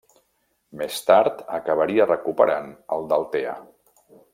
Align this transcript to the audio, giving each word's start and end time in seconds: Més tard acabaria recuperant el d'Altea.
Més 0.81 0.97
tard 1.09 1.45
acabaria 1.59 2.09
recuperant 2.15 2.75
el 2.97 3.11
d'Altea. 3.13 3.59